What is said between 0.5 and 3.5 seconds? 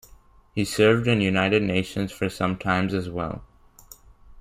He served in united nations for some times as well.